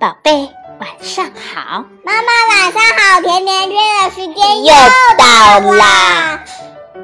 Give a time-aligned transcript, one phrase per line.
[0.00, 0.48] 宝贝，
[0.80, 1.84] 晚上好。
[2.02, 4.72] 妈妈晚上好，甜甜圈的时间又
[5.18, 6.42] 到到啦。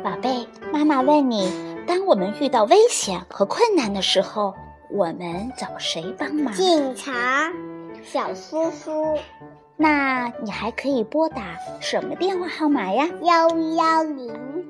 [0.02, 1.52] 宝贝，妈妈问你，
[1.86, 4.54] 当我们遇到危险和困难的时候，
[4.90, 6.54] 我们找谁帮忙？
[6.54, 7.52] 警察，
[8.02, 9.18] 小叔叔，
[9.76, 11.42] 那你还可以拨打
[11.80, 13.06] 什么电话号码呀？
[13.20, 14.64] 幺幺零。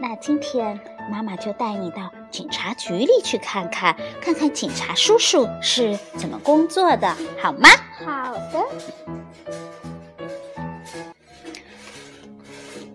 [0.00, 0.80] 那今天
[1.12, 7.68] 妈妈就带你到警察局里去看看，看看警察叔叔是怎么工作的，好吗？
[8.04, 8.66] 好的。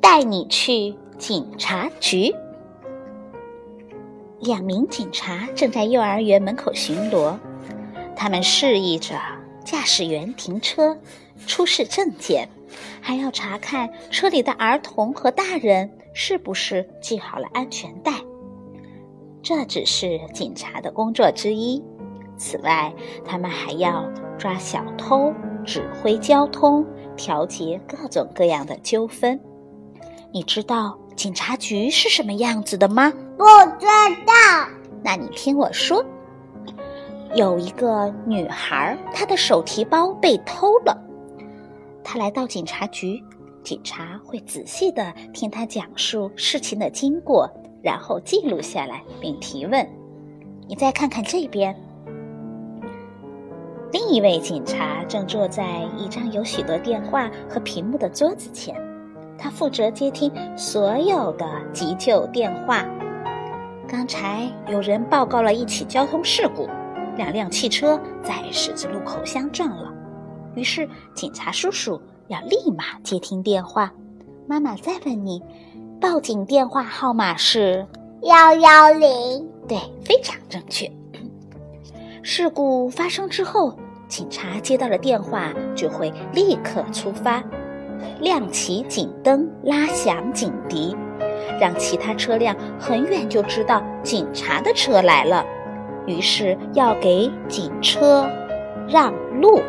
[0.01, 2.35] 带你去警察局。
[4.41, 7.37] 两名警察正在幼儿园门口巡逻，
[8.17, 9.17] 他们示意着
[9.63, 10.99] 驾驶员停车、
[11.47, 12.49] 出示证件，
[12.99, 18.11] 还要查看车里的儿童和大人是不是系好了安全带。
[19.49, 21.83] 这只是警察的工作之一。
[22.37, 22.93] 此外，
[23.25, 25.33] 他们还要抓小偷、
[25.65, 26.85] 指挥交通、
[27.17, 29.39] 调节各种各样的纠纷。
[30.31, 33.11] 你知道警察局是什么样子的吗？
[33.39, 33.43] 不
[33.79, 33.87] 知
[34.23, 34.69] 道。
[35.03, 36.05] 那你听我说，
[37.33, 40.95] 有一个女孩，她的手提包被偷了。
[42.03, 43.19] 她来到警察局，
[43.63, 47.49] 警察会仔细的听她讲述事情的经过，
[47.81, 49.87] 然后记录下来并提问。
[50.67, 51.75] 你再看看这边，
[53.91, 58.75] 另一位警察正坐在一张有许多电话和屏幕的桌子前。
[59.37, 62.85] 他负责接听所有的急救电话。
[63.87, 66.67] 刚才有人报告了一起交通事故，
[67.15, 69.91] 两辆汽车在十字路口相撞了。
[70.55, 73.91] 于是警察叔叔要立马接听电话。
[74.45, 75.41] 妈妈再问你，
[76.01, 77.85] 报警电话号码是
[78.21, 79.49] 幺幺零。
[79.67, 80.89] 对，非常正确。
[82.23, 87.43] 事故发生之后，警察接到了电话，就会立刻出发。
[88.21, 90.95] 亮起警灯，拉响警笛，
[91.59, 95.45] 让其他车辆很远就知道警察的车来了。
[96.07, 98.25] 于是要给警车
[98.87, 99.61] 让路。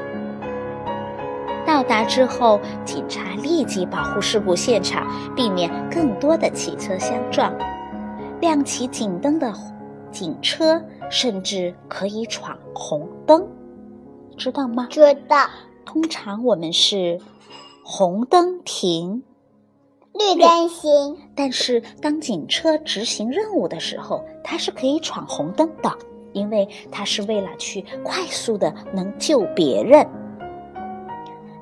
[1.90, 7.52] 到达之后，警察立即保护事故现场，避免更多的汽车相撞。
[8.40, 9.52] 亮起警灯的
[10.12, 10.80] 警车
[11.10, 13.44] 甚至可以闯红灯，
[14.36, 14.86] 知道吗？
[14.88, 15.48] 知道。
[15.84, 17.18] 通常我们是。
[17.82, 19.24] 红灯停，
[20.12, 21.16] 绿灯行。
[21.34, 25.92] 但是当警车执行任务的时候，它是可以闯红灯的，
[26.32, 30.06] 因为它是为了去快速的能救别人。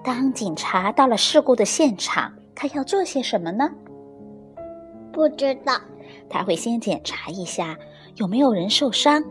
[0.09, 3.71] 当警察到了事故的现场，他要做些什么呢？
[5.13, 5.79] 不知道。
[6.31, 7.77] 他会先检查一下
[8.15, 9.23] 有没有人受伤。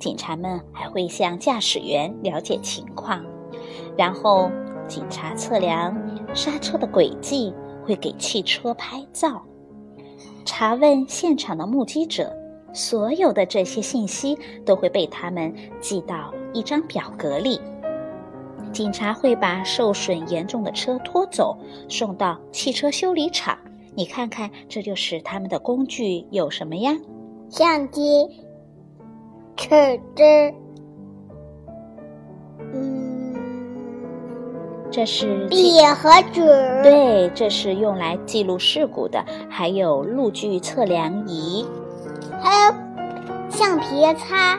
[0.00, 3.24] 警察们还会向驾驶员了解情况，
[3.96, 4.50] 然后。
[4.88, 5.94] 警察测量
[6.34, 9.42] 刹车的轨迹，会给汽车拍照，
[10.46, 12.34] 查问现场的目击者，
[12.72, 17.60] 所有的这些信息都会被他们记到一张表格里。
[18.72, 21.56] 警察会把受损严重的车拖走，
[21.88, 23.56] 送到汽车修理厂。
[23.94, 26.92] 你看看，这就是他们的工具有什么呀？
[27.50, 28.28] 相机、
[29.56, 29.66] 尺
[30.14, 30.22] 子。
[32.72, 33.34] 嗯
[34.90, 36.40] 这是笔和纸，
[36.82, 39.24] 对，这是用来记录事故的。
[39.48, 41.66] 还有路距测量仪，
[42.40, 42.74] 还有
[43.50, 44.58] 橡皮擦。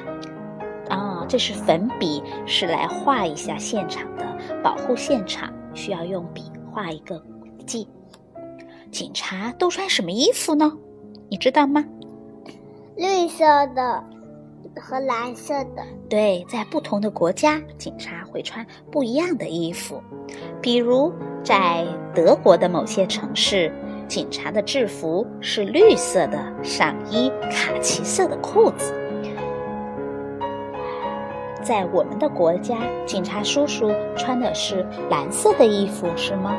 [1.29, 4.25] 啊，这是粉笔，是来画一下现场的，
[4.63, 6.41] 保护现场需要用笔
[6.71, 7.87] 画一个轨迹。
[8.91, 10.75] 警察都穿什么衣服呢？
[11.29, 11.85] 你知道吗？
[12.95, 13.45] 绿色
[13.75, 14.03] 的。
[14.75, 20.01] 和蓝色的，对，在不同的国家，警察会穿不一样的衣服。
[20.61, 21.11] 比如，
[21.43, 23.73] 在德国的某些城市，
[24.07, 28.93] 警察的制服是绿色的上衣，卡其色的裤子。
[31.69, 36.57] 在我们的国家，警察叔叔穿的是蓝色的衣服，是吗？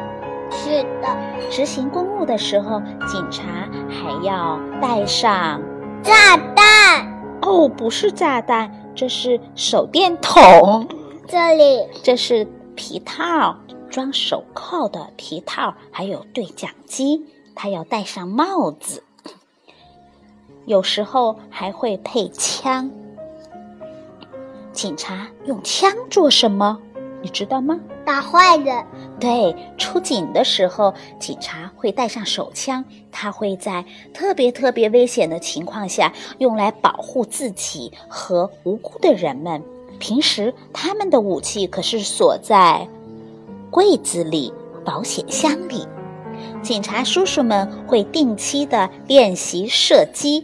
[0.53, 1.09] 是的。
[1.51, 3.43] 执行公务的时候，警察
[3.89, 5.61] 还要带上
[6.01, 7.05] 炸弹。
[7.43, 10.87] 哦，不是炸弹，这是手电筒。
[11.27, 12.47] 这里，这是
[12.77, 13.57] 皮套，
[13.91, 17.27] 装手铐的皮套，还有对讲机。
[17.57, 19.03] 他要戴上帽子，
[20.67, 22.89] 有时候还会配枪。
[24.73, 26.79] 警察用枪做什么？
[27.23, 27.79] 你知道吗？
[28.05, 28.85] 打坏人。
[29.19, 33.85] 对，出警的时候，警察会带上手枪，他会在
[34.15, 39.63] 特别特别危险的情况下用来保护自己和无辜的人们，
[39.99, 42.89] 平时他们的武器可是锁在
[43.71, 44.53] 柜子里、
[44.85, 45.87] 保险箱里。
[46.63, 50.43] 警察叔叔们会定期的练习射击，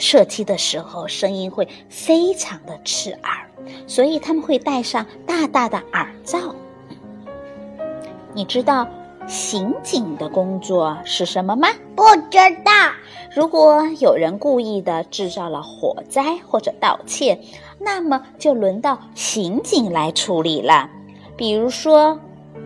[0.00, 3.46] 射击的时候声音会非常的刺耳，
[3.86, 6.38] 所以他们会戴上大大的耳罩。
[8.32, 8.88] 你知道
[9.26, 11.68] 刑警的工作是什么吗？
[11.94, 12.72] 不知道。
[13.32, 17.38] 如果有人故意的制造了火灾或者盗窃，
[17.78, 20.88] 那么就轮到刑警来处理了。
[21.36, 22.18] 比如说，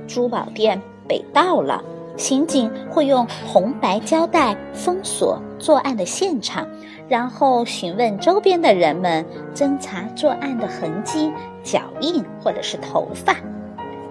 [0.07, 1.83] 珠宝店被盗了。
[2.17, 6.65] 刑警会用红白胶带封锁作案的现场，
[7.09, 9.25] 然后询问周边的人们，
[9.55, 13.35] 侦查作案的痕迹、脚印或者是头发。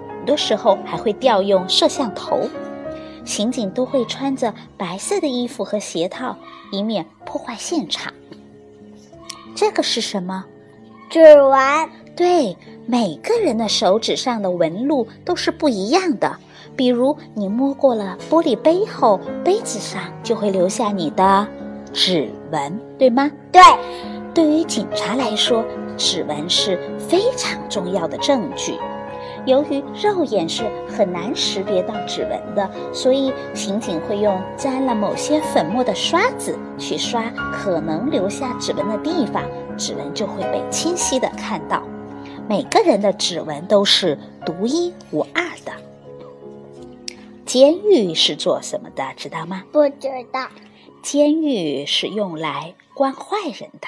[0.09, 2.41] 很多时候还会调用摄像头。
[3.25, 6.35] 刑警都会穿着白色的衣服和鞋套，
[6.71, 8.13] 以免破坏现场。
[9.55, 10.45] 这个是什么？
[11.09, 11.89] 指纹。
[12.15, 12.55] 对，
[12.85, 16.37] 每个人的手指上的纹路都是不一样的。
[16.75, 21.47] 比如，你摸过了玻璃杯后，杯子上就会留下你的
[21.93, 23.31] 指纹，对吗？
[23.51, 23.61] 对。
[24.33, 25.63] 对于警察来说，
[25.95, 28.73] 指纹是非常重要的证据。
[29.45, 39.43] 由于肉眼是很难识别到指纹的，所以刑警会用沾了某些粉末的刷子去刷可能留下指纹的地方，
[39.77, 41.83] 指纹就会被清晰的看到。
[42.49, 45.71] 每个人的指纹都是独一无二的。
[47.45, 49.03] 监狱是做什么的？
[49.15, 49.63] 知道吗？
[49.71, 50.47] 不知道。
[51.03, 53.87] 监狱是用来关坏人的。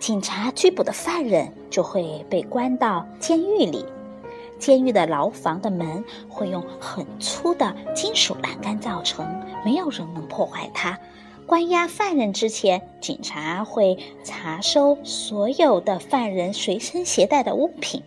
[0.00, 3.84] 警察拘捕的犯人就会被关到监狱里。
[4.58, 10.98] 监狱的牢房的门会用很粗的金属栏杆造成，没有人能破坏它。
[11.46, 18.02] 关押犯人之前，警察会查收所有的犯人随身携带的物品。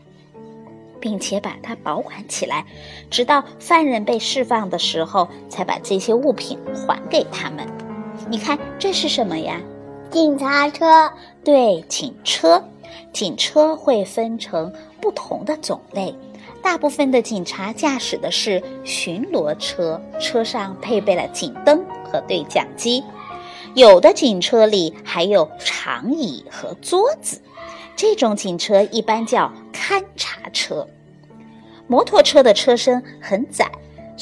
[0.99, 2.63] 并且把它保管起来，
[3.09, 7.67] 直到犯人被释放的时候，才把这些物品还给他们。
[8.31, 9.59] 你看，这是什么呀？
[10.09, 11.11] 警察车。
[11.43, 12.63] 对，警车。
[13.11, 16.15] 警车会分成不同的种类，
[16.63, 23.03] 大部分的警察驾驶的是巡逻车，车上配备了警灯和对讲机。
[23.73, 27.41] 有的警车里还有长椅和桌子。
[27.97, 30.87] 这种警车一般叫勘察车。
[31.85, 33.69] 摩托车的车身很窄，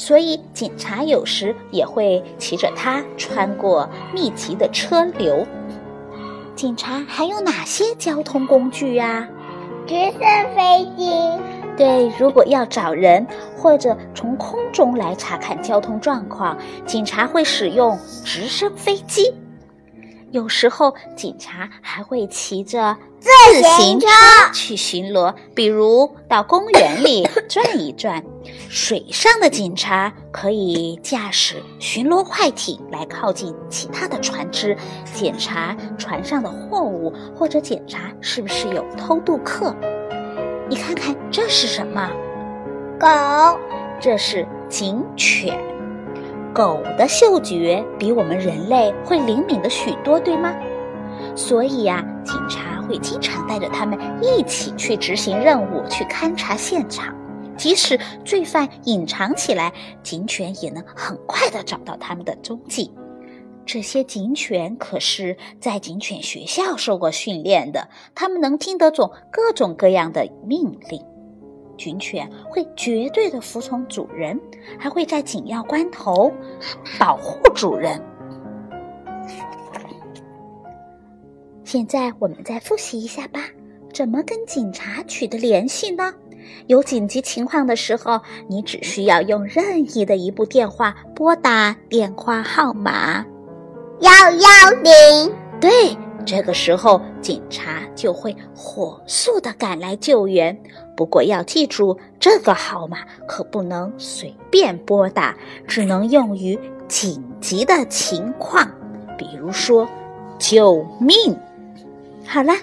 [0.00, 5.46] 所以警察有时也会骑着它穿过密集的车流。
[6.56, 9.28] 警察还有哪些交通工具呀？
[9.86, 10.22] 直升
[10.56, 11.12] 飞机。
[11.76, 16.56] 对，如果要找人或者从空中来查看交通状况，
[16.86, 19.30] 警察会使用直升飞机。
[20.30, 24.06] 有时候，警察还会骑着自行车
[24.52, 28.24] 去巡逻，比如到公园里 转一转。
[28.68, 34.76] 水上的警察可以驾驶巡逻快艇来靠近其他的船只，
[35.12, 39.74] 检查船上的货物，或者检查是不是有偷渡客。
[40.68, 42.10] 你看看这是什么？
[42.98, 43.08] 狗。
[44.02, 45.60] 这是警犬。
[46.54, 50.54] 狗的嗅觉比我们人类会灵敏的许多，对吗？
[51.36, 57.14] 所以呀，警察会经常带着他们一起去执行任务，去勘察现场。
[57.56, 62.90] 即使罪犯隐藏起来，警犬也能很快的找到他们的踪迹。
[63.64, 71.00] 这些警犬可是在警犬学校受过训练的，他们能听得懂各种各样的命令。
[71.78, 74.40] 警犬会绝对的服从主人，
[74.78, 76.32] 还会在紧要关头
[76.98, 78.02] 保护主人。
[81.72, 83.44] 现在我们再复习一下吧，
[83.94, 86.12] 怎么跟警察取得联系呢？
[86.66, 93.24] 有紧急情况的时候，你只需要用任意的一部电话拨打电话号码
[94.00, 95.32] 幺幺零。
[95.60, 95.96] 对。
[96.26, 100.60] 这个时候，警察就会火速的赶来救援。
[100.96, 102.98] 不过要记住，这个号码
[103.28, 105.36] 可不能随便拨打，
[105.68, 106.58] 只能用于
[106.88, 108.68] 紧急的情况，
[109.16, 109.88] 比如说
[110.36, 111.38] 救命。
[112.32, 112.54] 好啦，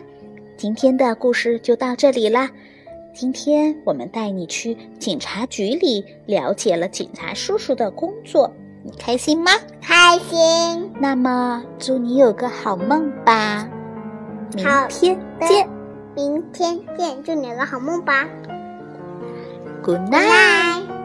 [0.56, 2.50] 今天的故事就到这里啦。
[3.14, 8.50] 今天我们带你去警察局里，了解了警察叔叔的工作。
[8.82, 9.52] 你开心吗？
[9.82, 10.90] 开心。
[11.02, 13.68] 那么，祝你有个好梦吧。
[14.56, 15.70] 明天见。
[16.16, 18.26] 明天见，祝你有个好梦吧。
[19.84, 20.97] Good night。